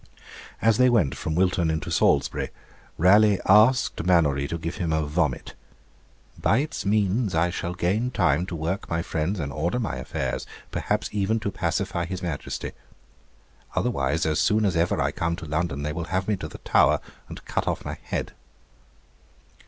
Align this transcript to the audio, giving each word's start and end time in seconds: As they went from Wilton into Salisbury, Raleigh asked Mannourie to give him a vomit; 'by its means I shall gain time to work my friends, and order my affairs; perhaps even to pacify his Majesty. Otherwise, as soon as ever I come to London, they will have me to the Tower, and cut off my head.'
As 0.63 0.79
they 0.79 0.89
went 0.89 1.13
from 1.13 1.35
Wilton 1.35 1.69
into 1.69 1.91
Salisbury, 1.91 2.49
Raleigh 2.97 3.39
asked 3.47 4.03
Mannourie 4.03 4.47
to 4.47 4.57
give 4.57 4.77
him 4.77 4.91
a 4.91 5.05
vomit; 5.05 5.53
'by 6.39 6.57
its 6.57 6.87
means 6.87 7.35
I 7.35 7.51
shall 7.51 7.75
gain 7.75 8.09
time 8.09 8.47
to 8.47 8.55
work 8.55 8.89
my 8.89 9.03
friends, 9.03 9.39
and 9.39 9.53
order 9.53 9.77
my 9.79 9.97
affairs; 9.97 10.47
perhaps 10.71 11.07
even 11.11 11.39
to 11.41 11.51
pacify 11.51 12.05
his 12.05 12.23
Majesty. 12.23 12.71
Otherwise, 13.75 14.25
as 14.25 14.39
soon 14.39 14.65
as 14.65 14.75
ever 14.75 14.99
I 14.99 15.11
come 15.11 15.35
to 15.35 15.45
London, 15.45 15.83
they 15.83 15.93
will 15.93 16.05
have 16.05 16.27
me 16.27 16.35
to 16.37 16.47
the 16.47 16.57
Tower, 16.57 16.99
and 17.29 17.45
cut 17.45 17.67
off 17.67 17.85
my 17.85 17.99
head.' 18.01 18.31